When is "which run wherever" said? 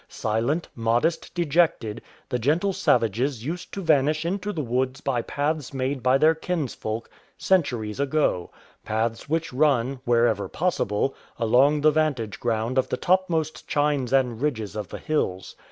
9.29-10.49